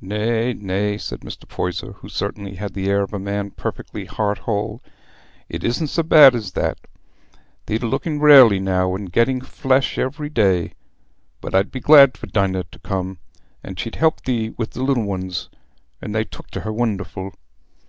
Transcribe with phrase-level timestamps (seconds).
[0.00, 1.48] "Nay, nay," said Mr.
[1.48, 4.80] Poyser, who certainly had the air of a man perfectly heart whole,
[5.48, 6.78] "it isna so bad as that.
[7.66, 10.74] Thee't looking rarely now, and getting flesh every day.
[11.40, 13.18] But I'd be glad for Dinah t' come,
[13.64, 15.48] for she'd help thee wi' the little uns:
[16.00, 17.34] they took t' her wonderful."